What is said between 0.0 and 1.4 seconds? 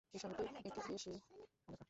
এই শহরটি একটি কৃষি এলাকা।